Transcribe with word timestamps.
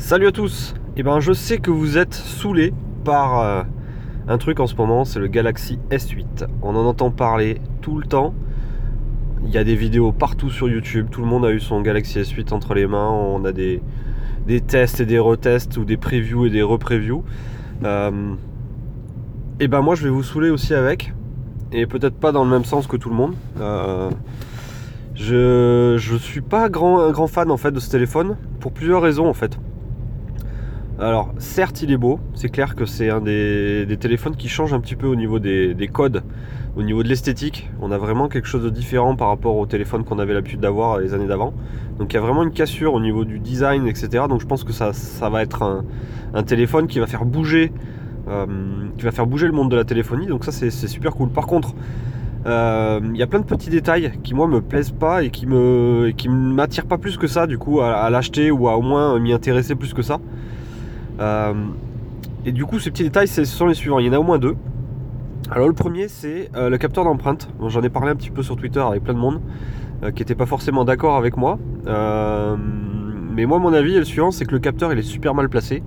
Salut 0.00 0.26
à 0.26 0.32
tous 0.32 0.74
Eh 0.96 1.02
ben 1.04 1.20
je 1.20 1.32
sais 1.32 1.58
que 1.58 1.70
vous 1.70 1.98
êtes 1.98 2.14
saoulés 2.14 2.72
par 3.04 3.38
euh, 3.38 3.62
un 4.28 4.38
truc 4.38 4.58
en 4.58 4.66
ce 4.66 4.74
moment, 4.74 5.04
c'est 5.04 5.20
le 5.20 5.28
Galaxy 5.28 5.78
S8. 5.90 6.46
On 6.62 6.74
en 6.74 6.86
entend 6.86 7.10
parler 7.10 7.60
tout 7.82 7.98
le 7.98 8.06
temps. 8.06 8.34
Il 9.44 9.50
y 9.50 9.58
a 9.58 9.62
des 9.62 9.76
vidéos 9.76 10.10
partout 10.10 10.50
sur 10.50 10.68
YouTube, 10.68 11.08
tout 11.12 11.20
le 11.20 11.28
monde 11.28 11.44
a 11.44 11.52
eu 11.52 11.60
son 11.60 11.82
Galaxy 11.82 12.18
S8 12.18 12.52
entre 12.54 12.74
les 12.74 12.86
mains, 12.86 13.10
on 13.10 13.44
a 13.44 13.52
des, 13.52 13.82
tests 14.66 15.00
et 15.00 15.06
des 15.06 15.18
retests 15.18 15.76
ou 15.76 15.84
des 15.84 15.98
previews 15.98 16.46
et 16.46 16.50
des 16.50 16.62
repreviews. 16.62 17.22
Euh, 17.84 18.34
et 19.60 19.68
ben 19.68 19.82
moi 19.82 19.94
je 19.94 20.02
vais 20.02 20.10
vous 20.10 20.24
saouler 20.24 20.48
aussi 20.48 20.74
avec, 20.74 21.12
et 21.72 21.86
peut-être 21.86 22.16
pas 22.16 22.32
dans 22.32 22.42
le 22.42 22.50
même 22.50 22.64
sens 22.64 22.86
que 22.86 22.96
tout 22.96 23.10
le 23.10 23.16
monde. 23.16 23.34
Euh, 23.60 24.10
je, 25.14 25.96
je 25.98 26.16
suis 26.16 26.40
pas 26.40 26.70
grand, 26.70 27.00
un 27.00 27.12
grand 27.12 27.28
fan 27.28 27.50
en 27.50 27.58
fait 27.58 27.70
de 27.70 27.80
ce 27.80 27.90
téléphone 27.90 28.38
pour 28.60 28.72
plusieurs 28.72 29.02
raisons 29.02 29.28
en 29.28 29.34
fait. 29.34 29.58
Alors, 31.00 31.32
certes, 31.38 31.80
il 31.80 31.90
est 31.92 31.96
beau. 31.96 32.20
C'est 32.34 32.50
clair 32.50 32.74
que 32.74 32.84
c'est 32.84 33.08
un 33.08 33.22
des, 33.22 33.96
téléphones 33.98 34.36
qui 34.36 34.50
change 34.50 34.74
un 34.74 34.80
petit 34.80 34.96
peu 34.96 35.06
au 35.06 35.16
niveau 35.16 35.38
des, 35.38 35.90
codes, 35.90 36.22
au 36.76 36.82
niveau 36.82 37.02
de 37.02 37.08
l'esthétique. 37.08 37.70
On 37.80 37.90
a 37.90 37.96
vraiment 37.96 38.28
quelque 38.28 38.46
chose 38.46 38.62
de 38.62 38.68
différent 38.68 39.16
par 39.16 39.28
rapport 39.28 39.56
au 39.56 39.64
téléphone 39.64 40.04
qu'on 40.04 40.18
avait 40.18 40.34
l'habitude 40.34 40.60
d'avoir 40.60 40.98
les 40.98 41.14
années 41.14 41.26
d'avant. 41.26 41.54
Donc, 41.98 42.12
il 42.12 42.16
y 42.16 42.18
a 42.18 42.20
vraiment 42.20 42.42
une 42.42 42.50
cassure 42.50 42.92
au 42.92 43.00
niveau 43.00 43.24
du 43.24 43.38
design, 43.38 43.86
etc. 43.86 44.24
Donc, 44.28 44.42
je 44.42 44.46
pense 44.46 44.62
que 44.62 44.74
ça, 44.74 44.92
va 45.30 45.42
être 45.42 45.62
un, 46.34 46.42
téléphone 46.42 46.86
qui 46.86 47.00
va 47.00 47.06
faire 47.06 47.24
bouger, 47.24 47.72
euh, 48.28 48.44
qui 48.98 49.10
faire 49.10 49.26
bouger 49.26 49.46
le 49.46 49.54
monde 49.54 49.70
de 49.70 49.76
la 49.76 49.84
téléphonie. 49.84 50.26
Donc, 50.26 50.44
ça, 50.44 50.52
c'est 50.52 50.70
super 50.70 51.12
cool. 51.14 51.30
Par 51.30 51.46
contre, 51.46 51.72
euh, 52.44 53.00
il 53.10 53.16
y 53.16 53.22
a 53.22 53.26
plein 53.26 53.40
de 53.40 53.46
petits 53.46 53.70
détails 53.70 54.12
qui 54.22 54.34
moi 54.34 54.46
me 54.46 54.60
plaisent 54.60 54.92
pas 54.92 55.22
et 55.22 55.30
qui 55.30 55.46
me 55.46 56.12
m'attirent 56.28 56.86
pas 56.86 56.96
plus 56.96 57.18
que 57.18 57.26
ça 57.26 57.46
du 57.46 57.58
coup 57.58 57.82
à 57.82 58.08
l'acheter 58.08 58.50
ou 58.50 58.66
à 58.66 58.78
au 58.78 58.80
moins 58.80 59.18
m'y 59.18 59.34
intéresser 59.34 59.74
plus 59.74 59.92
que 59.92 60.00
ça. 60.00 60.20
Euh, 61.20 61.52
et 62.44 62.52
du 62.52 62.64
coup, 62.64 62.78
ces 62.78 62.90
petits 62.90 63.02
détails, 63.02 63.28
ce 63.28 63.44
sont 63.44 63.66
les 63.66 63.74
suivants. 63.74 63.98
Il 63.98 64.06
y 64.06 64.10
en 64.10 64.12
a 64.12 64.18
au 64.18 64.22
moins 64.22 64.38
deux. 64.38 64.56
Alors, 65.50 65.68
le 65.68 65.74
premier, 65.74 66.08
c'est 66.08 66.50
euh, 66.56 66.70
le 66.70 66.78
capteur 66.78 67.04
d'empreinte. 67.04 67.48
J'en 67.66 67.82
ai 67.82 67.90
parlé 67.90 68.10
un 68.10 68.16
petit 68.16 68.30
peu 68.30 68.42
sur 68.42 68.56
Twitter 68.56 68.80
avec 68.80 69.04
plein 69.04 69.14
de 69.14 69.18
monde 69.18 69.40
euh, 70.02 70.10
qui 70.10 70.22
n'était 70.22 70.34
pas 70.34 70.46
forcément 70.46 70.84
d'accord 70.84 71.16
avec 71.16 71.36
moi. 71.36 71.58
mais 71.86 73.46
moi, 73.46 73.58
mon 73.58 73.72
avis 73.72 73.94
est 73.94 73.98
le 73.98 74.04
suivant 74.04 74.30
c'est 74.30 74.44
que 74.44 74.52
le 74.52 74.58
capteur, 74.58 74.92
il 74.92 74.98
est 74.98 75.02
super 75.02 75.34
mal 75.34 75.48
placé. 75.48 75.82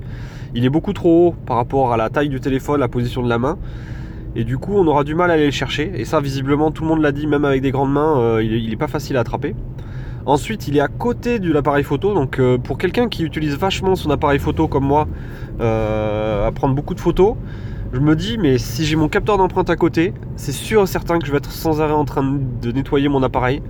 Il 0.56 0.66
est 0.66 0.70
beaucoup 0.70 0.94
trop 0.94 1.28
haut 1.28 1.36
par 1.46 1.58
rapport 1.58 1.94
à 1.94 1.98
la 1.98 2.10
taille 2.10 2.30
du 2.30 2.40
téléphone, 2.40 2.80
la 2.80 2.88
position 2.88 3.24
de 3.24 3.30
la 3.30 3.40
main. 3.40 3.58
Et 4.36 4.44
du 4.44 4.58
coup, 4.58 4.74
on 4.76 4.86
aura 4.88 5.04
du 5.04 5.14
mal 5.14 5.30
à 5.32 5.36
aller 5.36 5.46
le 5.46 5.52
chercher. 5.52 5.92
Et 5.96 6.06
ça, 6.06 6.20
visiblement, 6.20 6.72
tout 6.72 6.84
le 6.84 6.90
monde 6.90 7.02
l'a 7.02 7.12
dit, 7.12 7.28
même 7.28 7.46
avec 7.46 7.62
des 7.62 7.72
grandes 7.72 7.92
mains, 7.92 8.40
il 8.42 8.70
n'est 8.70 8.76
pas 8.76 8.88
facile 8.88 9.18
à 9.18 9.22
attraper. 9.22 9.56
Ensuite, 10.26 10.70
il 10.70 10.78
est 10.78 10.82
à 10.82 10.88
côté 10.88 11.40
de 11.40 11.52
l'appareil 11.52 11.84
photo. 11.84 12.14
Donc, 12.14 12.40
euh, 12.40 12.58
pour 12.58 12.78
quelqu'un 12.78 13.10
qui 13.10 13.24
utilise 13.24 13.58
vachement 13.58 13.96
son 13.96 14.10
appareil 14.10 14.40
photo 14.40 14.68
comme 14.68 14.86
moi, 14.86 15.08
euh, 15.60 16.48
à 16.48 16.52
prendre 16.52 16.74
beaucoup 16.74 16.94
de 16.94 17.02
photos, 17.02 17.36
je 17.92 18.00
me 18.00 18.16
dis, 18.16 18.38
mais 18.38 18.58
si 18.58 18.86
j'ai 18.86 18.96
mon 18.96 19.10
capteur 19.10 19.38
d'empreinte 19.38 19.70
à 19.70 19.76
côté, 19.76 20.14
c'est 20.36 20.54
sûr 20.54 20.84
et 20.84 20.88
certain 20.88 21.20
que 21.20 21.28
je 21.28 21.32
vais 21.32 21.38
être 21.38 21.52
sans 21.52 21.82
arrêt 21.82 21.94
en 21.94 22.06
train 22.06 22.24
de 22.62 22.72
nettoyer 22.72 23.10
mon 23.10 23.22
appareil. 23.22 23.62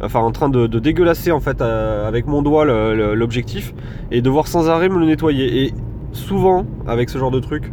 Enfin, 0.00 0.20
en 0.20 0.30
train 0.30 0.48
de, 0.48 0.66
dégueulasser 0.66 1.32
en 1.32 1.40
fait 1.40 1.60
euh, 1.60 2.06
avec 2.06 2.26
mon 2.26 2.40
doigt 2.40 2.64
l'objectif 2.64 3.74
et 4.12 4.22
devoir 4.22 4.46
sans 4.46 4.68
arrêt 4.70 4.88
me 4.88 4.98
le 5.00 5.06
nettoyer. 5.06 5.64
Et 5.64 5.74
souvent, 6.12 6.64
avec 6.86 7.10
ce 7.10 7.18
genre 7.18 7.32
de 7.32 7.40
truc, 7.40 7.72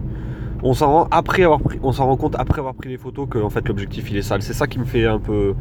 on 0.66 0.73
s'en 0.73 2.05
rend 2.05 2.17
compte 2.17 2.35
après 2.38 2.59
avoir 2.59 2.75
pris 2.75 2.89
les 2.89 2.97
photos 2.97 3.27
que 3.30 3.47
fait 3.49 3.67
l'objectif 3.67 4.09
il 4.09 4.17
est 4.17 4.21
sale. 4.21 4.41
C'est 4.41 4.53
ça 4.53 4.67
qui 4.67 4.80
me 4.80 4.85
fait 4.85 5.05
un 5.05 5.19
peu 5.19 5.55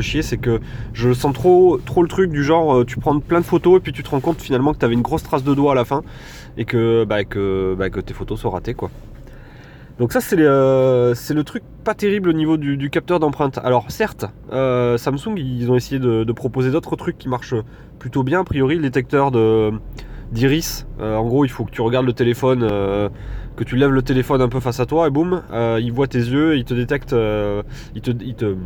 chier, 0.00 0.22
c'est 0.22 0.36
que 0.36 0.60
je 0.92 1.12
sens 1.12 1.34
trop 1.34 1.78
le 2.02 2.08
truc 2.08 2.30
du 2.30 2.44
genre 2.44 2.76
euh, 2.76 2.84
tu 2.84 2.98
prends 2.98 3.18
plein 3.20 3.40
de 3.40 3.44
photos 3.44 3.78
et 3.78 3.80
puis 3.80 3.92
tu 3.92 4.02
te 4.02 4.10
rends 4.10 4.20
compte 4.20 4.40
finalement 4.40 4.72
que 4.72 4.78
tu 4.78 4.84
avais 4.84 4.94
une 4.94 5.02
grosse 5.02 5.22
trace 5.22 5.44
de 5.44 5.54
doigt 5.54 5.72
à 5.72 5.74
la 5.74 5.84
fin 5.84 6.02
et 6.56 6.64
que 6.64 7.04
bah, 7.04 7.24
que, 7.24 7.74
bah, 7.78 7.90
que 7.90 8.00
tes 8.00 8.14
photos 8.14 8.40
sont 8.40 8.50
ratées 8.50 8.74
quoi. 8.74 8.90
Donc 9.98 10.12
ça 10.12 10.20
c'est 10.20 10.36
euh, 10.38 11.14
le 11.30 11.44
truc 11.44 11.62
pas 11.84 11.94
terrible 11.94 12.28
au 12.28 12.32
niveau 12.32 12.56
du, 12.56 12.90
capteur 12.90 13.20
d'empreinte. 13.20 13.58
Alors 13.62 13.90
certes, 13.90 14.26
euh, 14.52 14.98
Samsung 14.98 15.36
ils 15.36 15.70
ont 15.70 15.76
essayé 15.76 16.00
de, 16.00 16.32
proposer 16.32 16.70
d'autres 16.70 16.96
trucs 16.96 17.16
qui 17.16 17.28
marchent 17.28 17.54
plutôt 17.98 18.24
bien. 18.24 18.40
A 18.40 18.44
priori 18.44 18.76
le 18.76 18.82
détecteur 18.82 19.30
d'iris, 20.32 20.86
en 21.00 21.24
gros 21.26 21.44
il 21.44 21.50
faut 21.50 21.64
que 21.64 21.70
tu 21.70 21.80
regardes 21.80 22.06
le 22.06 22.12
téléphone 22.12 22.68
que 23.56 23.64
tu 23.64 23.76
lèves 23.76 23.90
le 23.90 24.02
téléphone 24.02 24.40
un 24.40 24.48
peu 24.48 24.60
face 24.60 24.80
à 24.80 24.86
toi 24.86 25.06
et 25.06 25.10
boum, 25.10 25.42
euh, 25.52 25.78
il 25.80 25.92
voit 25.92 26.06
tes 26.06 26.18
yeux, 26.18 26.56
il 26.56 26.64
te 26.64 26.74
détecte, 26.74 27.12
euh, 27.12 27.62
il, 27.94 28.02
te, 28.02 28.56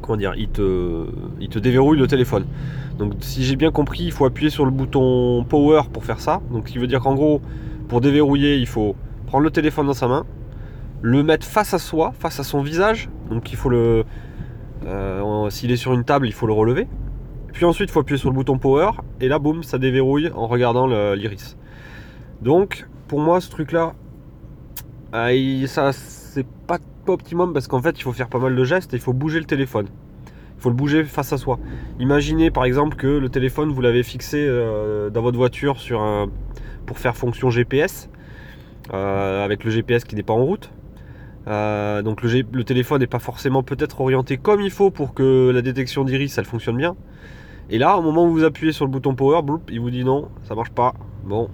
comment 0.00 0.16
dire, 0.16 0.34
il 0.36 0.48
te, 0.48 1.06
il 1.40 1.48
te 1.48 1.58
déverrouille 1.58 1.98
le 1.98 2.06
téléphone. 2.06 2.44
Donc 2.98 3.14
si 3.20 3.44
j'ai 3.44 3.56
bien 3.56 3.70
compris, 3.70 4.04
il 4.04 4.12
faut 4.12 4.24
appuyer 4.24 4.50
sur 4.50 4.64
le 4.64 4.70
bouton 4.70 5.44
power 5.48 5.82
pour 5.92 6.04
faire 6.04 6.20
ça. 6.20 6.40
Donc 6.52 6.68
ce 6.68 6.72
qui 6.72 6.78
veut 6.78 6.86
dire 6.86 7.00
qu'en 7.00 7.14
gros, 7.14 7.40
pour 7.88 8.00
déverrouiller, 8.00 8.56
il 8.58 8.66
faut 8.66 8.94
prendre 9.26 9.44
le 9.44 9.50
téléphone 9.50 9.86
dans 9.86 9.94
sa 9.94 10.06
main, 10.06 10.24
le 11.02 11.22
mettre 11.22 11.46
face 11.46 11.74
à 11.74 11.78
soi, 11.78 12.12
face 12.18 12.38
à 12.38 12.44
son 12.44 12.62
visage. 12.62 13.08
Donc 13.30 13.50
il 13.52 13.56
faut 13.56 13.70
le, 13.70 14.04
euh, 14.86 15.50
s'il 15.50 15.70
est 15.72 15.76
sur 15.76 15.92
une 15.92 16.04
table, 16.04 16.26
il 16.26 16.32
faut 16.32 16.46
le 16.46 16.52
relever. 16.52 16.86
Puis 17.52 17.64
ensuite, 17.64 17.90
il 17.90 17.92
faut 17.92 18.00
appuyer 18.00 18.18
sur 18.18 18.28
le 18.28 18.34
bouton 18.36 18.58
power 18.58 18.90
et 19.20 19.26
là, 19.26 19.40
boum, 19.40 19.64
ça 19.64 19.78
déverrouille 19.78 20.30
en 20.36 20.46
regardant 20.46 20.86
l'iris. 20.86 21.56
Donc 22.42 22.86
pour 23.10 23.18
moi, 23.18 23.40
ce 23.40 23.50
truc-là, 23.50 23.94
euh, 25.14 25.66
ça 25.66 25.92
c'est 25.92 26.46
pas, 26.68 26.78
optimum 27.08 27.52
parce 27.52 27.66
qu'en 27.66 27.82
fait, 27.82 27.98
il 27.98 28.02
faut 28.04 28.12
faire 28.12 28.28
pas 28.28 28.38
mal 28.38 28.54
de 28.54 28.62
gestes 28.62 28.94
et 28.94 28.98
il 28.98 29.02
faut 29.02 29.12
bouger 29.12 29.40
le 29.40 29.46
téléphone. 29.46 29.88
Il 30.56 30.62
faut 30.62 30.68
le 30.68 30.76
bouger 30.76 31.02
face 31.02 31.32
à 31.32 31.36
soi. 31.36 31.58
Imaginez 31.98 32.52
par 32.52 32.64
exemple 32.64 32.96
que 32.96 33.08
le 33.08 33.28
téléphone, 33.28 33.72
vous 33.72 33.80
l'avez 33.80 34.04
fixé 34.04 34.36
euh, 34.38 35.10
dans 35.10 35.22
votre 35.22 35.36
voiture 35.36 35.80
sur 35.80 36.00
un, 36.00 36.28
pour 36.86 37.00
faire 37.00 37.16
fonction 37.16 37.50
GPS, 37.50 38.08
euh, 38.94 39.44
avec 39.44 39.64
le 39.64 39.72
GPS 39.72 40.04
qui 40.04 40.14
n'est 40.14 40.22
pas 40.22 40.34
en 40.34 40.44
route. 40.44 40.70
donc 41.46 42.22
le, 42.22 42.44
le 42.52 42.62
téléphone 42.62 43.00
n'est 43.00 43.08
pas 43.08 43.18
forcément 43.18 43.64
peut-être 43.64 44.00
orienté 44.00 44.36
comme 44.36 44.60
il 44.60 44.70
faut 44.70 44.92
pour 44.92 45.14
que 45.14 45.50
la 45.52 45.62
détection 45.62 46.04
d'iris 46.04 46.38
elle 46.38 46.44
fonctionne 46.44 46.76
bien. 46.76 46.94
Et 47.70 47.78
là, 47.78 47.98
au 47.98 48.02
moment 48.02 48.24
où 48.24 48.30
vous 48.30 48.44
appuyez 48.44 48.70
sur 48.70 48.84
le 48.84 48.92
bouton 48.92 49.16
power, 49.16 49.40
il 49.68 49.80
vous 49.80 49.90
dit 49.90 50.04
non, 50.04 50.28
ça 50.44 50.54
marche 50.54 50.70
pas. 50.70 50.94
Bon, 51.24 51.48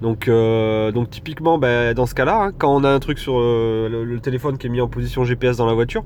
donc, 0.00 0.28
euh, 0.28 0.92
donc 0.92 1.10
typiquement, 1.10 1.58
ben, 1.58 1.94
dans 1.94 2.06
ce 2.06 2.14
cas-là, 2.14 2.42
hein, 2.44 2.52
quand 2.56 2.74
on 2.74 2.84
a 2.84 2.90
un 2.90 2.98
truc 2.98 3.18
sur 3.18 3.38
euh, 3.38 4.04
le, 4.04 4.20
téléphone 4.20 4.58
qui 4.58 4.66
est 4.66 4.70
mis 4.70 4.80
en 4.80 4.88
position 4.88 5.24
GPS 5.24 5.56
dans 5.56 5.66
la 5.66 5.74
voiture, 5.74 6.04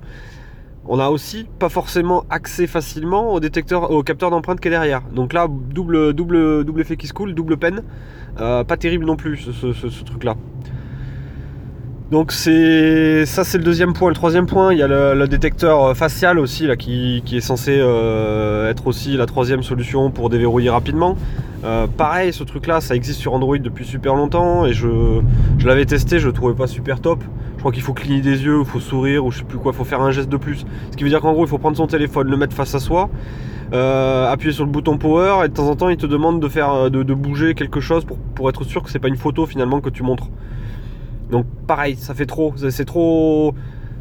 on 0.86 0.98
a 0.98 1.08
aussi 1.08 1.46
pas 1.58 1.68
forcément 1.68 2.24
accès 2.30 2.66
facilement 2.66 3.32
au 3.32 3.40
détecteur, 3.40 3.90
au 3.90 4.02
capteur 4.02 4.30
d'empreinte 4.30 4.60
qui 4.60 4.68
est 4.68 4.70
derrière. 4.70 5.02
Donc 5.12 5.32
là, 5.32 5.48
double, 5.48 6.12
double, 6.14 6.64
double 6.64 6.80
effet 6.80 6.96
qui 6.96 7.06
se 7.06 7.12
coule, 7.12 7.34
double 7.34 7.56
peine. 7.56 7.82
Euh, 8.40 8.64
pas 8.64 8.76
terrible 8.76 9.04
non 9.04 9.16
plus 9.16 9.36
ce, 9.36 10.04
truc-là. 10.04 10.36
Donc 12.10 12.32
c'est 12.32 13.26
ça 13.26 13.44
c'est 13.44 13.58
le 13.58 13.64
deuxième 13.64 13.92
point. 13.92 14.08
Le 14.08 14.14
troisième 14.14 14.46
point, 14.46 14.72
il 14.72 14.78
y 14.78 14.82
a 14.82 14.88
le, 14.88 15.28
détecteur 15.28 15.96
facial 15.96 16.38
aussi 16.38 16.66
là 16.66 16.76
qui, 16.76 17.22
est 17.32 17.40
censé 17.40 17.72
être 17.72 18.86
aussi 18.86 19.16
la 19.16 19.26
troisième 19.26 19.62
solution 19.62 20.10
pour 20.10 20.30
déverrouiller 20.30 20.70
rapidement. 20.70 21.16
Euh, 21.64 21.86
pareil, 21.88 22.32
ce 22.32 22.44
truc-là, 22.44 22.80
ça 22.80 22.94
existe 22.94 23.20
sur 23.20 23.34
Android 23.34 23.58
depuis 23.58 23.84
super 23.84 24.14
longtemps 24.14 24.64
et 24.64 24.72
je, 24.72 24.88
l'avais 25.64 25.86
testé, 25.86 26.18
je 26.20 26.28
le 26.28 26.32
trouvais 26.32 26.54
pas 26.54 26.66
super 26.66 27.00
top. 27.00 27.22
Je 27.54 27.60
crois 27.60 27.72
qu'il 27.72 27.82
faut 27.82 27.94
cligner 27.94 28.20
des 28.20 28.44
yeux, 28.44 28.60
il 28.60 28.64
faut 28.64 28.78
sourire 28.78 29.24
ou 29.24 29.32
je 29.32 29.38
sais 29.38 29.44
plus 29.44 29.58
quoi, 29.58 29.72
il 29.74 29.76
faut 29.76 29.84
faire 29.84 30.00
un 30.00 30.12
geste 30.12 30.28
de 30.28 30.36
plus. 30.36 30.64
Ce 30.92 30.96
qui 30.96 31.02
veut 31.02 31.10
dire 31.10 31.20
qu'en 31.20 31.32
gros, 31.32 31.44
il 31.44 31.48
faut 31.48 31.58
prendre 31.58 31.76
son 31.76 31.88
téléphone, 31.88 32.28
le 32.28 32.36
mettre 32.36 32.54
face 32.54 32.74
à 32.76 32.78
soi, 32.78 33.10
euh, 33.72 34.30
appuyer 34.30 34.52
sur 34.52 34.64
le 34.64 34.70
bouton 34.70 34.98
power 34.98 35.44
et 35.44 35.48
de 35.48 35.54
temps 35.54 35.68
en 35.68 35.74
temps, 35.74 35.88
il 35.88 35.96
te 35.96 36.06
demande 36.06 36.40
de 36.40 36.48
faire, 36.48 36.72
euh, 36.72 36.90
de, 36.90 37.14
bouger 37.14 37.54
quelque 37.54 37.80
chose 37.80 38.04
pour, 38.34 38.48
être 38.48 38.62
sûr 38.62 38.84
que 38.84 38.90
c'est 38.90 39.00
pas 39.00 39.08
une 39.08 39.16
photo 39.16 39.44
finalement 39.44 39.80
que 39.80 39.90
tu 39.90 40.04
montres. 40.04 40.28
Donc 41.30 41.46
pareil, 41.66 41.96
ça 41.96 42.14
fait 42.14 42.26
trop, 42.26 42.54
c'est 42.56 42.84
trop. 42.84 43.54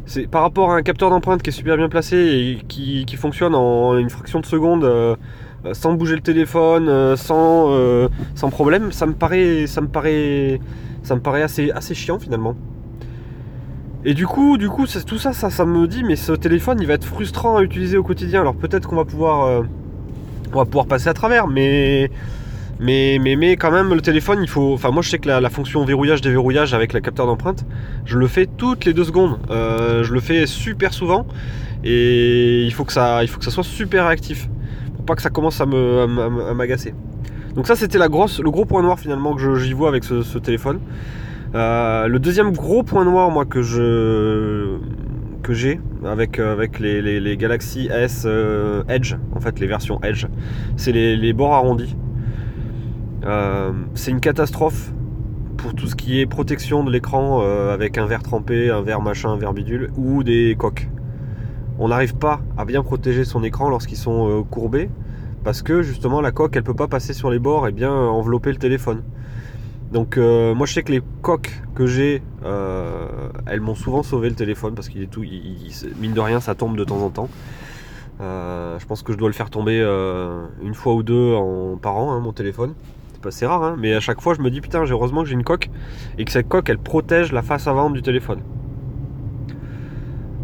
C'est 0.06 0.26
par 0.26 0.42
rapport 0.42 0.70
à 0.70 0.76
un 0.76 0.82
capteur 0.82 1.10
d'empreinte 1.10 1.42
qui 1.42 1.50
est 1.50 1.52
super 1.52 1.76
bien 1.76 1.88
placé 1.88 2.16
et 2.16 2.64
qui, 2.66 3.04
fonctionne 3.16 3.54
en 3.54 3.98
une 3.98 4.08
fraction 4.08 4.40
de 4.40 4.46
seconde. 4.46 5.16
Euh, 5.64 5.74
sans 5.74 5.92
bouger 5.94 6.14
le 6.14 6.20
téléphone, 6.20 6.88
euh, 6.88 7.16
sans, 7.16 7.72
euh, 7.72 8.08
sans 8.36 8.48
problème, 8.48 8.92
ça 8.92 9.06
me 9.06 9.12
paraît, 9.12 9.66
ça 9.66 9.80
me 9.80 9.88
paraît, 9.88 10.60
ça 11.02 11.16
me 11.16 11.20
paraît 11.20 11.42
assez, 11.42 11.72
assez 11.72 11.94
chiant 11.94 12.20
finalement. 12.20 12.54
Et 14.04 14.14
du 14.14 14.26
coup, 14.26 14.56
du 14.56 14.68
coup, 14.68 14.86
tout 14.86 15.18
ça, 15.18 15.32
ça, 15.32 15.50
ça 15.50 15.64
me 15.64 15.88
dit, 15.88 16.04
mais 16.04 16.14
ce 16.14 16.32
téléphone, 16.32 16.78
il 16.80 16.86
va 16.86 16.94
être 16.94 17.04
frustrant 17.04 17.56
à 17.56 17.62
utiliser 17.62 17.96
au 17.96 18.04
quotidien. 18.04 18.40
Alors 18.42 18.54
peut-être 18.54 18.88
qu'on 18.88 18.96
va 18.96 19.04
pouvoir, 19.04 19.64
on 20.52 20.56
va 20.56 20.64
pouvoir 20.64 20.86
passer 20.86 21.08
à 21.08 21.14
travers, 21.14 21.48
mais, 21.48 22.08
mais, 22.80 23.56
quand 23.58 23.70
même, 23.70 23.92
le 23.94 24.00
téléphone, 24.00 24.38
il 24.42 24.48
faut. 24.48 24.74
Enfin, 24.74 24.90
moi, 24.90 25.02
je 25.02 25.10
sais 25.10 25.18
que 25.18 25.28
la, 25.28 25.50
fonction 25.50 25.84
verrouillage, 25.84 26.20
déverrouillage 26.20 26.74
avec 26.74 26.92
la 26.92 27.00
capteur 27.00 27.26
d'empreinte, 27.26 27.64
je 28.04 28.18
le 28.18 28.26
fais 28.26 28.46
toutes 28.46 28.84
les 28.84 28.92
deux 28.92 29.04
secondes. 29.04 29.38
je 29.48 30.12
le 30.12 30.20
fais 30.20 30.46
super 30.46 30.92
souvent, 30.92 31.26
et 31.84 32.64
il 32.64 32.72
faut 32.72 32.84
que 32.84 32.92
ça, 32.92 33.22
soit 33.40 33.64
super 33.64 34.06
réactif 34.06 34.48
pas 35.06 35.14
que 35.14 35.22
ça 35.22 35.30
commence 35.30 35.58
à 35.62 35.64
m'agacer. 35.64 36.92
Donc 37.54 37.66
ça 37.66 37.74
c'était 37.74 37.98
le 37.98 38.50
gros 38.50 38.64
point 38.64 38.82
noir 38.82 39.00
finalement 39.00 39.34
que 39.34 39.56
j'y 39.56 39.72
vois 39.72 39.88
avec 39.88 40.04
ce, 40.04 40.38
téléphone. 40.38 40.80
Euh, 41.54 42.06
le 42.06 42.18
deuxième 42.18 42.52
gros 42.52 42.82
point 42.82 43.04
noir 43.04 43.30
moi 43.30 43.44
que 43.46 43.62
je 43.62 44.76
j'ai 45.50 45.80
avec, 46.04 46.38
avec 46.38 46.78
les, 46.78 47.36
Galaxy 47.38 47.88
S 47.90 48.24
euh, 48.26 48.82
Edge, 48.88 49.14
en 49.34 49.40
fait 49.40 49.58
les 49.58 49.66
versions 49.66 49.98
Edge, 50.02 50.26
c'est 50.76 50.92
les, 50.92 51.32
bords 51.32 51.54
arrondis. 51.54 51.96
C'est 53.94 54.10
une 54.10 54.20
catastrophe 54.20 54.92
pour 55.56 55.74
tout 55.74 55.86
ce 55.86 55.96
qui 55.96 56.20
est 56.20 56.26
protection 56.26 56.84
de 56.84 56.90
l'écran 56.90 57.40
avec 57.70 57.98
un 57.98 58.06
verre 58.06 58.22
trempé, 58.22 58.70
un 58.70 58.82
verre 58.82 59.00
machin, 59.00 59.30
un 59.30 59.36
verre 59.36 59.52
bidule 59.52 59.90
ou 59.96 60.22
des 60.22 60.54
coques. 60.58 60.88
On 61.78 61.88
n'arrive 61.88 62.16
pas 62.16 62.40
à 62.56 62.64
bien 62.64 62.82
protéger 62.82 63.24
son 63.24 63.42
écran 63.42 63.68
lorsqu'ils 63.68 63.96
sont 63.96 64.44
courbés 64.50 64.88
parce 65.44 65.62
que 65.62 65.82
justement 65.82 66.20
la 66.20 66.30
coque 66.30 66.56
elle 66.56 66.62
peut 66.62 66.74
pas 66.74 66.88
passer 66.88 67.12
sur 67.12 67.30
les 67.30 67.38
bords 67.38 67.66
et 67.68 67.72
bien 67.72 67.92
envelopper 67.92 68.50
le 68.50 68.58
téléphone. 68.58 69.02
Donc 69.92 70.18
euh, 70.18 70.54
moi 70.54 70.66
je 70.66 70.74
sais 70.74 70.82
que 70.82 70.92
les 70.92 71.02
coques 71.22 71.62
que 71.74 71.86
j'ai, 71.86 72.22
euh, 72.44 73.08
elles 73.46 73.60
m'ont 73.60 73.74
souvent 73.74 74.02
sauvé 74.02 74.28
le 74.28 74.34
téléphone 74.34 74.74
parce 74.74 74.88
qu'il 74.88 75.02
est 75.02 75.06
tout, 75.06 75.24
mine 75.98 76.12
de 76.12 76.20
rien 76.20 76.40
ça 76.40 76.54
tombe 76.54 76.76
de 76.76 76.84
temps 76.84 77.02
en 77.02 77.10
temps. 77.10 77.28
Euh, 78.20 78.78
je 78.78 78.86
pense 78.86 79.02
que 79.02 79.12
je 79.12 79.18
dois 79.18 79.28
le 79.28 79.34
faire 79.34 79.48
tomber 79.48 79.80
une 80.62 80.74
fois 80.74 80.94
ou 80.94 81.02
deux 81.02 81.34
en, 81.34 81.76
par 81.76 81.96
an 81.96 82.12
hein, 82.12 82.20
mon 82.20 82.32
téléphone. 82.32 82.74
C'est 83.30 83.46
rare, 83.46 83.62
hein, 83.62 83.76
mais 83.78 83.94
à 83.94 84.00
chaque 84.00 84.20
fois 84.20 84.34
je 84.34 84.40
me 84.40 84.50
dis 84.50 84.60
putain 84.60 84.84
j'ai 84.84 84.92
heureusement 84.92 85.22
que 85.22 85.28
j'ai 85.28 85.34
une 85.34 85.44
coque 85.44 85.70
et 86.18 86.24
que 86.24 86.30
cette 86.30 86.48
coque 86.48 86.68
elle 86.68 86.78
protège 86.78 87.32
la 87.32 87.42
face 87.42 87.66
avant 87.66 87.90
du 87.90 88.00
téléphone. 88.00 88.40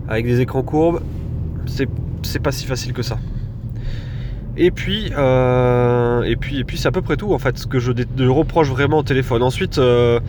Avec 0.08 0.26
des 0.26 0.40
écrans 0.40 0.62
courbes, 0.62 1.00
c'est 1.66 2.40
pas 2.40 2.52
si 2.52 2.66
facile 2.66 2.92
que 2.92 3.02
ça. 3.02 3.18
Et 4.56 4.70
puis, 4.70 5.10
euh, 5.16 6.22
et 6.22 6.36
puis, 6.36 6.58
et 6.58 6.64
puis 6.64 6.78
c'est 6.78 6.86
à 6.86 6.92
peu 6.92 7.02
près 7.02 7.16
tout 7.16 7.32
en 7.32 7.38
fait 7.38 7.58
ce 7.58 7.66
que 7.66 7.80
je, 7.80 7.92
reproche 8.28 8.70
vraiment 8.70 8.98
au 8.98 9.02
téléphone. 9.02 9.42
Ensuite, 9.42 9.78
euh, 9.78 10.20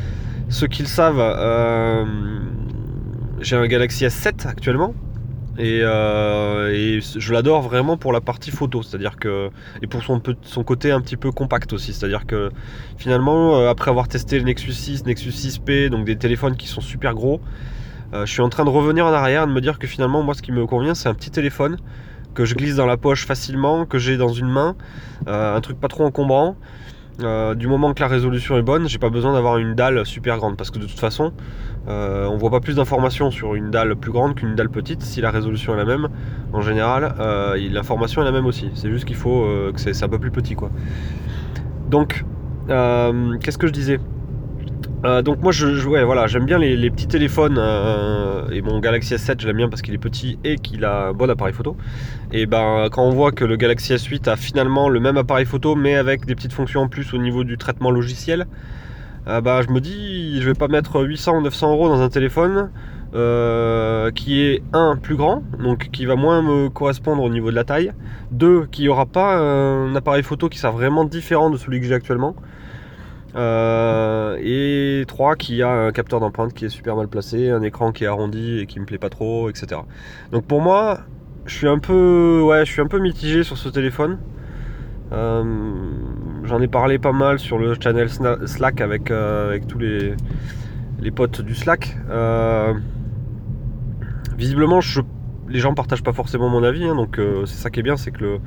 ceux 0.49 0.67
qui 0.67 0.81
le 0.81 0.87
savent, 0.87 1.19
euh, 1.19 2.05
j'ai 3.41 3.55
un 3.55 3.67
Galaxy 3.67 4.05
S7 4.05 4.47
actuellement 4.47 4.95
et, 5.57 5.81
je 5.81 7.33
l'adore 7.33 7.61
vraiment 7.61 7.97
pour 7.97 8.13
la 8.13 8.21
partie 8.21 8.51
photo, 8.51 8.83
c'est-à-dire 8.83 9.17
que 9.17 9.49
et 9.81 9.87
pour 9.87 10.03
son, 10.03 10.19
côté 10.63 10.91
un 10.91 11.01
petit 11.01 11.17
peu 11.17 11.31
compact 11.31 11.73
aussi, 11.73 11.93
c'est-à-dire 11.93 12.25
que 12.25 12.49
finalement 12.97 13.67
après 13.67 13.89
avoir 13.91 14.07
testé 14.07 14.37
le 14.37 14.45
Nexus 14.45 14.73
6, 14.73 15.05
Nexus 15.05 15.29
6P, 15.29 15.89
donc 15.89 16.05
des 16.05 16.17
téléphones 16.17 16.55
qui 16.55 16.67
sont 16.67 16.81
super 16.81 17.13
gros, 17.13 17.41
je 18.13 18.25
suis 18.25 18.41
en 18.41 18.49
train 18.49 18.65
de 18.65 18.69
revenir 18.69 19.05
en 19.05 19.13
arrière 19.13 19.43
et 19.43 19.47
de 19.47 19.51
me 19.51 19.61
dire 19.61 19.79
que 19.79 19.87
finalement 19.87 20.23
moi 20.23 20.33
ce 20.33 20.41
qui 20.41 20.51
me 20.51 20.65
convient 20.65 20.95
c'est 20.95 21.09
un 21.09 21.13
petit 21.13 21.31
téléphone 21.31 21.77
que 22.35 22.45
je 22.45 22.53
glisse 22.53 22.75
dans 22.75 22.85
la 22.85 22.97
poche 22.97 23.25
facilement, 23.25 23.85
que 23.85 23.97
j'ai 23.97 24.17
dans 24.17 24.33
une 24.33 24.49
main, 24.49 24.75
euh, 25.27 25.55
un 25.55 25.61
truc 25.61 25.79
pas 25.79 25.87
trop 25.87 26.05
encombrant. 26.05 26.55
Euh, 27.21 27.55
du 27.55 27.67
moment 27.67 27.93
que 27.93 28.01
la 28.01 28.07
résolution 28.07 28.57
est 28.57 28.61
bonne, 28.61 28.89
j'ai 28.89 28.97
pas 28.97 29.09
besoin 29.09 29.33
d'avoir 29.33 29.57
une 29.57 29.73
dalle 29.73 30.05
super 30.05 30.37
grande 30.37 30.57
parce 30.57 30.69
que 30.69 30.79
de 30.79 30.85
toute 30.85 30.99
façon, 30.99 31.31
euh, 31.87 32.27
on 32.27 32.37
voit 32.37 32.51
pas 32.51 32.59
plus 32.59 32.75
d'informations 32.75 33.31
sur 33.31 33.55
une 33.55 33.71
dalle 33.71 33.95
plus 33.95 34.11
grande 34.11 34.35
qu'une 34.35 34.55
dalle 34.55 34.69
petite. 34.69 35.01
Si 35.01 35.21
la 35.21 35.31
résolution 35.31 35.73
est 35.73 35.77
la 35.77 35.85
même, 35.85 36.09
en 36.51 36.61
général, 36.61 37.15
l'information 37.71 38.21
est 38.21 38.25
la 38.25 38.31
même 38.31 38.45
aussi. 38.45 38.69
C'est 38.73 38.89
juste 38.89 39.05
qu'il 39.05 39.15
faut 39.15 39.47
que 39.73 39.79
c'est 39.79 40.03
un 40.03 40.09
peu 40.09 40.19
plus 40.19 40.31
petit 40.31 40.55
quoi. 40.55 40.71
Donc, 41.89 42.25
qu'est-ce 42.67 43.57
que 43.57 43.67
je 43.67 43.73
disais? 43.73 43.99
Euh, 45.03 45.21
donc 45.21 45.41
moi 45.41 45.51
je, 45.51 45.65
voilà 46.05 46.25
j'aime 46.27 46.45
bien 46.45 46.57
les, 46.57 46.89
petits 46.89 47.07
téléphones 47.07 47.57
euh, 47.59 48.49
et 48.49 48.61
mon 48.61 48.79
Galaxy 48.79 49.13
S7 49.13 49.41
je 49.41 49.47
l'aime 49.47 49.57
bien 49.57 49.69
parce 49.69 49.81
qu'il 49.81 49.93
est 49.93 49.99
petit 49.99 50.39
et 50.43 50.55
qu'il 50.55 50.85
a 50.85 51.07
un 51.07 51.13
bon 51.13 51.29
appareil 51.29 51.53
photo. 51.53 51.75
Et 52.31 52.45
ben 52.45 52.87
quand 52.91 53.03
on 53.03 53.11
voit 53.11 53.31
que 53.31 53.45
le 53.45 53.55
Galaxy 53.57 53.93
S8 53.93 54.29
a 54.29 54.35
finalement 54.35 54.89
le 54.89 54.99
même 54.99 55.17
appareil 55.17 55.45
photo 55.45 55.75
mais 55.75 55.95
avec 55.95 56.25
des 56.25 56.35
petites 56.35 56.53
fonctions 56.53 56.81
en 56.81 56.87
plus 56.87 57.13
au 57.13 57.17
niveau 57.17 57.43
du 57.43 57.57
traitement 57.57 57.91
logiciel 57.91 58.47
euh, 59.27 59.41
bah, 59.41 59.61
je 59.67 59.71
me 59.71 59.81
dis 59.81 60.41
je 60.41 60.45
vais 60.45 60.53
pas 60.53 60.67
mettre 60.67 61.03
800 61.03 61.37
ou 61.37 61.41
900 61.41 61.71
euros 61.71 61.89
dans 61.89 62.01
un 62.01 62.09
téléphone 62.09 62.71
qui 64.13 64.41
est 64.41 64.61
un 64.73 64.97
plus 65.01 65.15
grand 65.15 65.41
donc 65.57 65.89
qui 65.91 66.05
va 66.05 66.17
moins 66.17 66.41
me 66.41 66.67
correspondre 66.69 67.23
au 67.23 67.29
niveau 67.29 67.51
de 67.51 67.55
la 67.55 67.63
taille. 67.63 67.91
Deux 68.31 68.65
qui 68.71 68.87
aura 68.89 69.05
pas 69.05 69.37
un 69.37 69.95
appareil 69.95 70.23
photo 70.23 70.49
qui 70.49 70.57
sera 70.57 70.71
vraiment 70.71 71.05
différent 71.05 71.49
de 71.49 71.57
celui 71.57 71.79
que 71.79 71.85
j'ai 71.85 71.93
actuellement 71.93 72.35
euh, 73.35 74.37
et 74.41 75.05
3 75.07 75.35
qui 75.35 75.61
a 75.61 75.69
un 75.69 75.91
capteur 75.91 76.19
d'empreinte 76.19 76.53
qui 76.53 76.65
est 76.65 76.69
super 76.69 76.95
mal 76.95 77.07
placé, 77.07 77.49
un 77.49 77.61
écran 77.61 77.91
qui 77.91 78.05
est 78.05 78.07
arrondi 78.07 78.59
et 78.59 78.65
qui 78.65 78.79
me 78.79 78.85
plaît 78.85 78.97
pas 78.97 79.09
trop, 79.09 79.49
etc. 79.49 79.81
Donc 80.31 80.45
pour 80.45 80.61
moi, 80.61 80.99
je 81.45 81.55
suis 81.55 81.67
un 81.67 81.79
peu, 81.79 82.41
je 82.63 82.71
suis 82.71 82.81
un 82.81 82.87
peu 82.87 82.99
mitigé 82.99 83.43
sur 83.43 83.57
ce 83.57 83.67
téléphone. 83.69 84.19
Euh, 85.11 85.43
j'en 86.45 86.61
ai 86.61 86.67
parlé 86.67 86.97
pas 86.97 87.11
mal 87.11 87.37
sur 87.37 87.57
le 87.59 87.75
channel 87.79 88.09
Slack 88.09 88.81
avec, 88.81 89.11
euh, 89.11 89.59
tous 89.67 89.79
les, 89.79 90.15
potes 91.11 91.41
du 91.41 91.55
Slack. 91.55 91.97
visiblement, 94.37 94.79
les 95.49 95.59
gens 95.59 95.73
partagent 95.73 96.03
pas 96.03 96.13
forcément 96.13 96.49
mon 96.49 96.63
avis, 96.63 96.85
hein, 96.85 96.95
donc 96.95 97.19
c'est 97.45 97.55
ça 97.55 97.69
qui 97.69 97.81
est 97.81 97.83
bien, 97.83 97.97
c'est 97.97 98.11
que 98.11 98.23
le, 98.23 98.39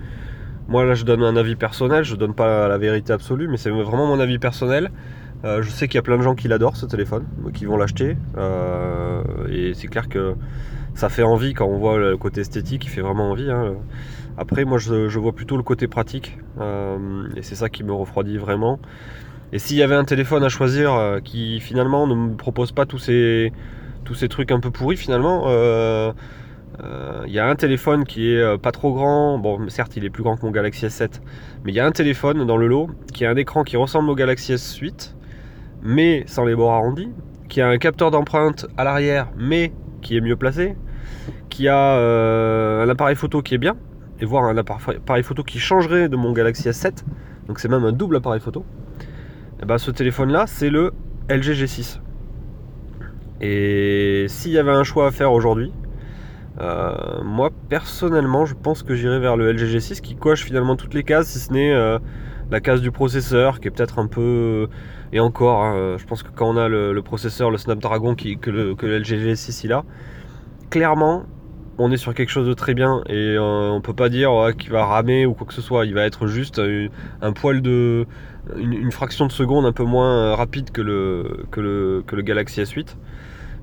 moi 0.69 0.85
là 0.85 0.95
je 0.95 1.05
donne 1.05 1.23
un 1.23 1.37
avis 1.37 1.57
personnel, 1.57 2.05
je 2.05 2.15
donne 2.15 2.35
pas 2.35 2.69
la 2.69 2.79
vérité 2.79 3.13
absolue, 3.13 3.49
mais 3.49 3.57
c'est 3.57 3.71
vraiment 3.71 4.07
mon 4.07 4.21
avis 4.21 4.39
personnel. 4.39 4.91
Euh, 5.45 5.63
je 5.63 5.71
sais 5.71 5.89
qu'il 5.89 5.95
y 5.97 5.99
a 5.99 6.03
plein 6.03 6.19
de 6.19 6.23
gens 6.23 6.35
qui 6.35 6.47
l'adorent 6.47 6.77
ce 6.77 6.85
téléphone, 6.85 7.25
qui 7.55 7.65
vont 7.65 7.77
l'acheter. 7.77 8.17
Euh, 8.37 9.23
et 9.51 9.73
c'est 9.75 9.89
clair 9.89 10.09
que 10.09 10.35
ça 10.95 11.09
fait 11.09 11.23
envie 11.23 11.55
quand 11.55 11.67
on 11.67 11.79
voit 11.79 11.99
le 11.99 12.17
côté 12.17 12.43
esthétique, 12.43 12.85
il 12.85 12.91
fait 12.91 13.01
vraiment 13.01 13.31
envie. 13.31 13.51
Hein. 13.51 13.75
Après 14.37 14.65
moi 14.65 14.79
je, 14.79 15.19
vois 15.19 15.33
plutôt 15.33 15.57
le 15.57 15.63
côté 15.63 15.89
pratique. 15.89 16.39
Euh, 16.61 17.29
et 17.35 17.43
c'est 17.43 17.55
ça 17.55 17.71
qui 17.71 17.83
me 17.83 17.93
refroidit 17.93 18.37
vraiment. 18.37 18.79
Et 19.53 19.59
s'il 19.59 19.79
y 19.79 19.83
avait 19.83 19.95
un 19.95 20.05
téléphone 20.05 20.45
à 20.45 20.51
choisir 20.51 21.21
qui 21.25 21.61
finalement 21.61 22.07
ne 22.07 22.15
me 22.15 22.37
propose 22.37 22.73
pas 22.73 22.85
tous 22.85 22.99
ces, 22.99 23.53
tous 24.05 24.15
ces 24.15 24.29
trucs 24.29 24.53
un 24.53 24.61
peu 24.61 24.71
pourris 24.71 24.99
finalement 24.99 25.47
il 26.81 26.85
euh, 26.85 27.25
y 27.27 27.41
a 27.41 27.49
un 27.49 27.57
téléphone 27.57 28.05
qui 28.05 28.33
est 28.33 28.41
euh, 28.41 28.57
pas 28.57 28.71
trop 28.71 28.93
grand, 28.93 29.43
certes 29.69 29.97
il 29.97 30.05
est 30.05 30.11
plus 30.11 30.23
grand 30.23 30.37
que 30.37 30.47
mon 30.47 30.53
Galaxy 30.53 30.87
S7, 30.87 31.21
mais 31.65 31.73
il 31.73 31.75
y 31.75 31.81
a 31.81 31.87
un 31.87 31.91
téléphone 31.91 32.47
dans 32.47 32.57
le 32.57 32.69
lot 32.69 32.89
qui 33.13 33.25
a 33.25 33.31
un 33.31 33.37
écran 33.37 33.65
qui 33.65 33.77
ressemble 33.77 34.09
au 34.11 34.15
Galaxy 34.15 34.55
S8, 34.55 35.15
mais 35.83 36.23
sans 36.27 36.45
les 36.45 36.55
bords 36.55 36.73
arrondis, 36.73 37.11
qui 37.49 37.61
a 37.61 37.69
un 37.69 37.79
capteur 37.79 38.13
d'empreinte 38.13 38.67
à 38.77 38.85
l'arrière, 38.85 39.29
mais 39.37 39.73
qui 40.03 40.17
est 40.17 40.21
mieux 40.21 40.37
placé, 40.37 40.77
qui 41.49 41.67
a 41.67 41.97
euh, 41.97 42.85
un 42.85 42.89
appareil 42.89 43.17
photo 43.17 43.43
qui 43.43 43.55
est 43.55 43.59
bien, 43.59 43.75
et 44.21 44.25
voire 44.25 44.45
un 44.45 44.57
appareil 44.57 45.25
photo 45.25 45.43
qui 45.43 45.59
changerait 45.59 46.09
de 46.09 46.17
mon 46.17 46.33
Galaxy 46.33 46.69
S7, 46.69 47.03
donc 47.49 47.59
c'est 47.59 47.69
même 47.69 47.85
un 47.85 47.93
double 47.93 48.17
appareil 48.17 48.41
photo. 48.41 48.65
Et 49.61 49.67
ben 49.67 49.79
ce 49.79 49.91
téléphone 49.91 50.31
là 50.31 50.45
c'est 50.47 50.71
le 50.71 50.93
LG 51.29 51.55
G6. 51.55 51.99
Et 53.41 54.27
s'il 54.29 54.53
y 54.53 54.59
avait 54.59 54.71
un 54.71 54.85
choix 54.85 55.09
à 55.09 55.11
faire 55.11 55.33
aujourd'hui, 55.33 55.73
euh, 56.61 57.23
moi 57.23 57.51
personnellement, 57.69 58.45
je 58.45 58.55
pense 58.55 58.83
que 58.83 58.95
j'irai 58.95 59.21
vers 59.21 59.37
le 59.37 59.53
LG 59.53 59.77
G6 59.77 60.01
qui 60.01 60.17
coche 60.17 60.45
finalement 60.45 60.77
toutes 60.77 60.95
les 60.95 61.05
cases, 61.05 61.29
si 61.29 61.39
ce 61.39 61.53
n'est 61.53 61.73
euh, 61.73 61.99
la 62.51 62.61
case 62.61 62.81
du 62.81 62.91
processeur 62.91 63.61
qui 63.61 63.69
est 63.69 63.71
peut-être 63.71 63.99
un 63.99 64.07
peu. 64.07 64.69
Et 65.13 65.21
encore, 65.21 65.63
hein, 65.63 65.97
je 65.99 66.05
pense 66.05 66.23
que 66.23 66.31
quand 66.35 66.49
on 66.49 66.57
a 66.57 66.69
le, 66.69 67.01
processeur, 67.03 67.51
le 67.51 67.59
Snapdragon 67.59 68.15
que, 68.15 68.51
le, 68.51 68.73
LG 68.73 69.33
G6 69.33 69.61
il 69.65 69.73
a, 69.73 69.85
clairement, 70.69 71.25
on 71.79 71.93
est 71.93 71.97
sur 71.97 72.13
quelque 72.13 72.31
chose 72.31 72.47
de 72.49 72.55
très 72.55 72.75
bien 72.75 73.03
et 73.07 73.37
euh, 73.37 73.71
on 73.71 73.81
peut 73.81 73.95
pas 73.95 74.09
dire 74.09 74.31
qu'il 74.59 74.73
va 74.73 74.85
ramer 74.85 75.27
ou 75.27 75.35
quoi 75.35 75.47
que 75.47 75.55
ce 75.55 75.63
soit. 75.63 75.87
Il 75.87 75.95
va 75.95 76.05
être 76.05 76.27
juste 76.27 76.61
un, 77.23 77.33
poil 77.33 77.63
de. 77.63 78.07
Une, 78.57 78.91
fraction 78.91 79.27
de 79.27 79.33
seconde 79.33 79.65
un 79.65 79.73
peu 79.73 79.85
moins 79.85 80.35
rapide 80.35 80.71
que 80.73 80.81
le, 80.81 81.45
que 81.51 81.61
le, 81.61 82.03
que 82.07 82.17
le 82.17 82.23
Galaxy 82.23 82.61
S8. 82.63 82.97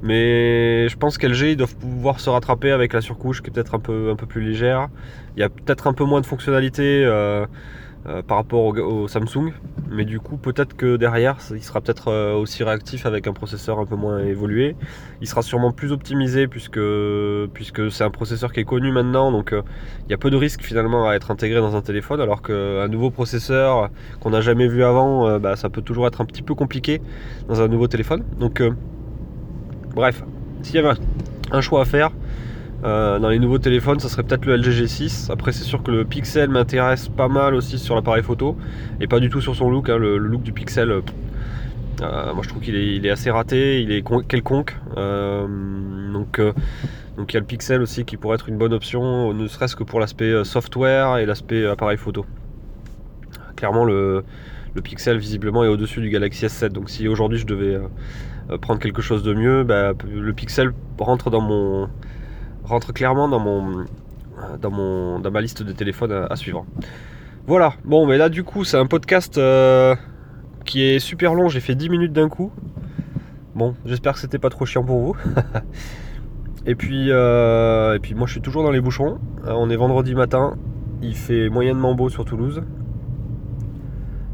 Mais 0.02 0.88
je 0.90 0.98
pense 0.98 1.18
qu'LG 1.18 1.52
ils 1.52 1.58
doivent 1.58 1.76
pouvoir 1.76 2.20
se 2.20 2.30
rattraper 2.30 2.72
avec 2.72 2.94
la 2.94 3.02
surcouche 3.02 3.42
qui 3.42 3.50
est 3.50 3.54
peut-être 3.54 3.76
un 3.76 3.80
peu, 3.80 4.10
un 4.12 4.16
peu 4.16 4.26
plus 4.26 4.42
légère. 4.42 4.90
Il 5.36 5.40
y 5.40 5.44
a 5.44 5.50
peut-être 5.50 5.88
un 5.88 5.94
peu 5.94 6.04
moins 6.04 6.22
de 6.22 6.26
fonctionnalités 6.26 7.04
euh, 7.06 7.46
euh, 8.08 8.22
par 8.22 8.38
rapport 8.38 8.64
au, 8.66 9.08
Samsung. 9.08 9.52
Mais 9.90 10.06
du 10.06 10.20
coup, 10.20 10.38
peut-être 10.38 10.76
que 10.76 10.96
derrière, 10.96 11.38
il 11.52 11.64
sera 11.64 11.82
peut-être 11.82 12.10
euh, 12.10 12.34
aussi 12.34 12.64
réactif 12.64 13.06
avec 13.06 13.28
un 13.28 13.34
processeur 13.34 13.80
un 13.80 13.86
peu 13.86 13.96
moins 13.96 14.20
évolué. 14.20 14.76
Il 15.22 15.28
sera 15.28 15.42
sûrement 15.42 15.72
plus 15.72 15.92
optimisé 15.92 16.48
puisque, 16.48 16.80
puisque 17.54 17.92
c'est 17.92 18.04
un 18.04 18.10
processeur 18.10 18.54
qui 18.54 18.62
est 18.62 18.66
connu 18.66 18.92
maintenant. 18.92 19.32
Donc 19.32 19.54
il 19.54 20.12
y 20.12 20.14
a 20.14 20.18
peu 20.18 20.30
de 20.30 20.38
risques 20.38 20.62
finalement 20.62 21.10
à 21.10 21.16
être 21.16 21.32
intégré 21.32 21.60
dans 21.60 21.76
un 21.76 21.82
téléphone. 21.82 22.22
Alors 22.22 22.42
qu'un 22.42 22.88
nouveau 22.88 23.10
processeur 23.12 23.90
qu'on 24.20 24.30
n'a 24.30 24.42
jamais 24.42 24.68
vu 24.68 24.84
avant, 24.84 25.40
bah, 25.40 25.56
ça 25.56 25.70
peut 25.70 25.82
toujours 25.82 26.08
être 26.08 26.22
un 26.22 26.26
petit 26.26 26.44
peu 26.44 26.56
compliqué 26.56 27.02
dans 27.48 27.62
un 27.62 27.68
nouveau 27.68 27.88
téléphone. 27.88 28.24
Donc 28.40 28.62
Bref, 29.96 30.24
s'il 30.62 30.76
y 30.76 30.80
avait 30.80 31.00
un 31.52 31.62
choix 31.62 31.82
à 31.82 31.86
faire 31.86 32.12
euh, 32.84 33.18
dans 33.18 33.30
les 33.30 33.40
nouveaux 33.40 33.60
téléphones, 33.60 34.00
ça 34.00 34.10
serait 34.10 34.24
peut-être 34.24 34.46
le 34.46 34.58
LG 34.58 34.84
G6. 34.84 35.32
Après, 35.32 35.54
c'est 35.54 35.64
sûr 35.64 35.82
que 35.82 35.90
le 35.90 36.04
Pixel 36.04 36.50
m'intéresse 36.50 37.08
pas 37.08 37.30
mal 37.30 37.56
aussi 37.56 37.80
sur 37.80 37.96
l'appareil 37.96 38.22
photo 38.22 38.58
et 39.00 39.08
pas 39.08 39.22
du 39.22 39.30
tout 39.30 39.40
sur 39.40 39.56
son 39.56 39.70
look. 39.70 39.90
Hein. 39.90 39.98
le, 39.98 40.18
look 40.18 40.44
du 40.44 40.52
Pixel, 40.52 40.92
euh, 40.92 41.02
euh, 42.02 42.34
moi 42.34 42.44
je 42.44 42.50
trouve 42.50 42.62
qu'il 42.62 42.76
est, 42.76 43.10
assez 43.10 43.32
raté, 43.32 43.82
il 43.82 43.92
est 43.92 44.04
quelconque. 44.28 44.76
donc, 44.98 46.42
donc 47.18 47.32
il 47.32 47.34
y 47.34 47.38
a 47.38 47.40
le 47.40 47.46
Pixel 47.46 47.82
aussi 47.82 48.04
qui 48.04 48.18
pourrait 48.18 48.36
être 48.36 48.50
une 48.50 48.58
bonne 48.58 48.74
option, 48.74 49.34
ne 49.34 49.48
serait-ce 49.48 49.78
que 49.78 49.86
pour 49.86 50.02
l'aspect 50.02 50.44
software 50.44 51.18
et 51.18 51.26
l'aspect 51.26 51.66
appareil 51.66 51.98
photo. 51.98 52.26
Clairement, 53.56 53.86
le, 53.86 54.26
Pixel 54.84 55.18
visiblement 55.18 55.64
est 55.64 55.70
au-dessus 55.70 56.02
du 56.02 56.10
Galaxy 56.10 56.46
S7. 56.46 56.68
Donc 56.68 56.90
si 56.90 57.08
aujourd'hui 57.08 57.40
je 57.40 57.46
devais 57.46 57.80
prendre 58.62 58.80
quelque 58.80 59.02
chose 59.02 59.24
de 59.24 59.34
mieux, 59.34 59.64
bah, 59.64 59.94
le 60.08 60.34
Pixel 60.34 60.72
rentre 61.00 61.30
dans 61.30 61.42
mon 61.42 61.90
rentre 62.64 62.94
clairement 62.94 63.28
dans 63.28 63.40
mon 63.40 63.86
dans 64.62 64.72
mon 64.72 65.20
dans 65.20 65.32
ma 65.32 65.42
liste 65.42 65.64
de 65.64 65.72
téléphones 65.72 66.12
à, 66.12 66.36
suivre. 66.36 66.66
Voilà. 67.48 67.74
Bon, 67.84 68.06
mais 68.08 68.18
là 68.18 68.30
du 68.30 68.44
coup 68.44 68.64
c'est 68.64 68.78
un 68.78 68.88
podcast 68.88 69.38
euh, 69.38 69.96
qui 70.66 70.84
est 70.84 71.00
super 71.00 71.34
long. 71.34 71.50
J'ai 71.50 71.60
fait 71.60 71.76
10 71.76 71.90
minutes 71.90 72.14
d'un 72.14 72.30
coup. 72.30 72.52
Bon, 73.56 73.76
j'espère 73.86 74.14
que 74.14 74.20
c'était 74.20 74.40
pas 74.40 74.50
trop 74.50 74.66
chiant 74.66 74.84
pour 74.84 75.00
vous. 75.00 75.16
et 76.66 76.76
puis, 76.76 77.08
euh, 77.10 77.96
et 77.96 78.00
puis 78.00 78.14
moi 78.14 78.28
je 78.28 78.34
suis 78.34 78.42
toujours 78.42 78.64
dans 78.64 78.72
les 78.72 78.82
bouchons. 78.82 79.20
Euh, 79.46 79.54
on 79.56 79.70
est 79.70 79.78
vendredi 79.78 80.14
matin. 80.16 80.56
Il 81.02 81.16
fait 81.16 81.50
moyennement 81.50 81.94
beau 81.94 82.10
sur 82.10 82.26
Toulouse. 82.26 82.64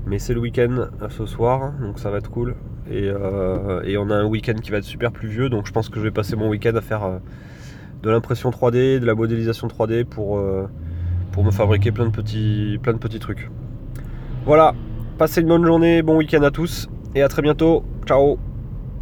Mais 0.07 0.17
c'est 0.17 0.33
le 0.33 0.39
week-end 0.39 0.87
ce 1.09 1.25
soir, 1.25 1.73
donc 1.79 1.99
ça 1.99 2.09
va 2.09 2.17
être 2.17 2.31
cool. 2.31 2.55
Et, 2.89 3.05
et 3.05 3.97
on 3.97 4.09
a 4.09 4.15
un 4.15 4.25
week-end 4.25 4.55
qui 4.61 4.71
va 4.71 4.77
être 4.77 4.83
super 4.83 5.11
pluvieux, 5.11 5.49
donc 5.49 5.67
je 5.67 5.71
pense 5.71 5.89
que 5.89 5.99
je 5.99 6.03
vais 6.03 6.11
passer 6.11 6.35
mon 6.35 6.49
week-end 6.49 6.75
à 6.75 6.81
faire 6.81 7.19
de 8.03 8.09
l'impression 8.09 8.49
3D, 8.49 8.99
de 8.99 9.05
la 9.05 9.15
modélisation 9.15 9.67
3D 9.67 10.05
pour, 10.05 10.37
euh, 10.37 10.67
pour 11.31 11.43
me 11.43 11.51
fabriquer 11.51 11.91
plein 11.91 12.05
de, 12.05 12.11
petits, 12.11 12.79
plein 12.81 12.93
de 12.93 12.97
petits 12.97 13.19
trucs. 13.19 13.49
Voilà, 14.45 14.73
passez 15.17 15.41
une 15.41 15.47
bonne 15.47 15.65
journée, 15.65 16.01
bon 16.01 16.17
week-end 16.17 16.41
à 16.43 16.51
tous 16.51 16.89
et 17.15 17.21
à 17.21 17.27
très 17.27 17.41
bientôt. 17.41 17.83
Ciao 18.05 18.50